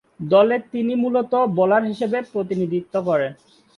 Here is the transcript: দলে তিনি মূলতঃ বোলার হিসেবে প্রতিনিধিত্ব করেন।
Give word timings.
দলে 0.31 0.55
তিনি 0.71 0.93
মূলতঃ 0.95 1.33
বোলার 1.57 1.83
হিসেবে 1.91 2.17
প্রতিনিধিত্ব 2.31 2.93
করেন। 3.07 3.31